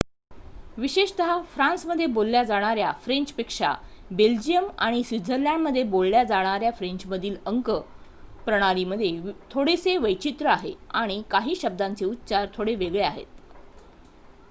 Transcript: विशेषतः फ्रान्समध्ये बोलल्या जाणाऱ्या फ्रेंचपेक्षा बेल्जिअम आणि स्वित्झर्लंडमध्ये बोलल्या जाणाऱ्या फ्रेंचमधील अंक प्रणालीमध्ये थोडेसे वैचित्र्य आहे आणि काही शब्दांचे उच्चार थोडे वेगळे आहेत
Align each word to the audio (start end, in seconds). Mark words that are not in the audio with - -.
विशेषतः 0.77 1.41
फ्रान्समध्ये 1.47 2.05
बोलल्या 2.07 2.43
जाणाऱ्या 2.43 2.91
फ्रेंचपेक्षा 3.03 3.73
बेल्जिअम 4.11 4.65
आणि 4.77 5.03
स्वित्झर्लंडमध्ये 5.03 5.83
बोलल्या 5.87 6.23
जाणाऱ्या 6.23 6.71
फ्रेंचमधील 6.71 7.35
अंक 7.45 7.69
प्रणालीमध्ये 8.45 9.11
थोडेसे 9.51 9.95
वैचित्र्य 9.97 10.49
आहे 10.51 10.73
आणि 10.93 11.21
काही 11.31 11.55
शब्दांचे 11.55 12.05
उच्चार 12.05 12.47
थोडे 12.53 12.75
वेगळे 12.75 13.03
आहेत 13.03 13.25